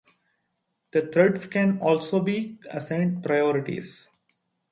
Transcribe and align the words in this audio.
The 0.93 1.01
threads 1.03 1.45
can 1.45 1.77
also 1.77 2.23
be 2.23 2.57
assigned 2.71 3.21
priorities. 3.23 4.09